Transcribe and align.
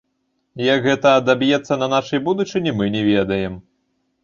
Як 0.67 0.79
гэта 0.87 1.11
адаб'ецца 1.19 1.77
на 1.83 1.91
нашай 1.95 2.23
будучыні, 2.31 2.75
мы 2.81 2.91
не 2.99 3.07
ведаем. 3.13 3.63